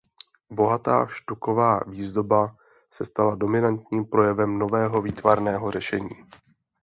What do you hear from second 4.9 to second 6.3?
výtvarného řešení.